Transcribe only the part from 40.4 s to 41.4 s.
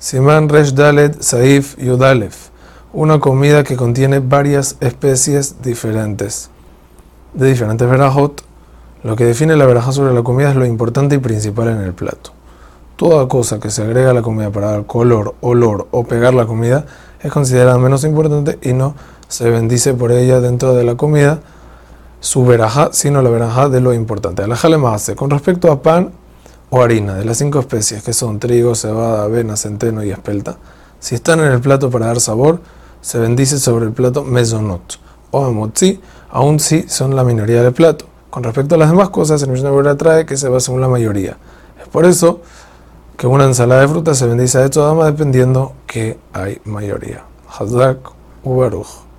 va según la mayoría.